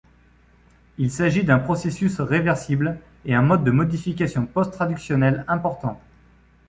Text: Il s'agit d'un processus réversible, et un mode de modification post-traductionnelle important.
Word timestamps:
Il 0.97 1.11
s'agit 1.11 1.43
d'un 1.43 1.59
processus 1.59 2.21
réversible, 2.21 2.99
et 3.23 3.35
un 3.35 3.43
mode 3.43 3.63
de 3.63 3.69
modification 3.69 4.47
post-traductionnelle 4.47 5.45
important. 5.47 6.01